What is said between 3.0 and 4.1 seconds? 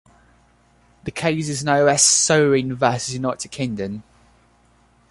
United Kingdom".